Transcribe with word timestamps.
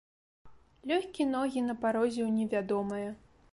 Лёгкі 0.91 1.27
ногі 1.35 1.63
на 1.67 1.77
парозе 1.85 2.13
ў 2.25 2.29
невядомае. 2.41 3.07